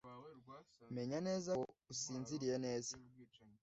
Menya 0.95 1.17
neza 1.27 1.49
ko 1.57 1.63
usinziriye 1.93 2.55
neza. 2.65 2.93